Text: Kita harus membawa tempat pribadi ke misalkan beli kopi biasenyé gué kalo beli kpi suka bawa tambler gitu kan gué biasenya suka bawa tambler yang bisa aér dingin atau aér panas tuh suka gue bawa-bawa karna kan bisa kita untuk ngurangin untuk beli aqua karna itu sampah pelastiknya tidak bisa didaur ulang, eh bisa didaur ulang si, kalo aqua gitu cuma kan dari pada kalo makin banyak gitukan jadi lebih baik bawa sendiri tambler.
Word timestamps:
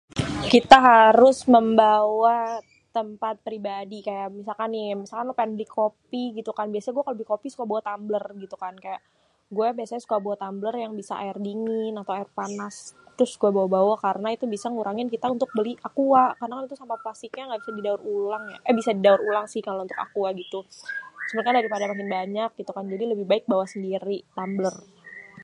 Kita 0.53 0.77
harus 0.89 1.37
membawa 1.55 2.37
tempat 2.97 3.35
pribadi 3.47 3.97
ke 4.07 4.11
misalkan 4.39 4.69
beli 5.55 5.67
kopi 5.79 6.23
biasenyé 6.73 6.91
gué 6.95 7.03
kalo 7.05 7.15
beli 7.17 7.27
kpi 7.31 7.47
suka 7.53 7.63
bawa 7.69 7.81
tambler 7.89 8.25
gitu 8.43 8.55
kan 8.63 8.73
gué 9.55 9.67
biasenya 9.77 10.03
suka 10.05 10.15
bawa 10.23 10.35
tambler 10.43 10.75
yang 10.83 10.93
bisa 10.99 11.13
aér 11.21 11.37
dingin 11.47 11.93
atau 12.01 12.11
aér 12.15 12.29
panas 12.39 12.75
tuh 13.17 13.29
suka 13.33 13.47
gue 13.53 13.55
bawa-bawa 13.59 13.93
karna 14.05 14.27
kan 14.41 14.49
bisa 14.55 14.65
kita 14.65 14.67
untuk 14.67 14.75
ngurangin 14.75 15.05
untuk 15.39 15.49
beli 15.57 15.73
aqua 15.87 16.23
karna 16.39 16.65
itu 16.69 16.75
sampah 16.81 16.99
pelastiknya 17.03 17.43
tidak 17.47 17.59
bisa 17.61 17.71
didaur 17.77 18.01
ulang, 18.17 18.43
eh 18.69 18.73
bisa 18.79 18.89
didaur 18.97 19.21
ulang 19.29 19.45
si, 19.51 19.57
kalo 19.67 19.81
aqua 20.05 20.29
gitu 20.41 20.59
cuma 21.29 21.41
kan 21.45 21.53
dari 21.57 21.67
pada 21.73 21.83
kalo 21.85 21.93
makin 22.01 22.09
banyak 22.17 22.49
gitukan 22.59 22.83
jadi 22.93 23.03
lebih 23.13 23.25
baik 23.31 23.45
bawa 23.51 23.65
sendiri 23.73 24.17
tambler. 24.37 24.73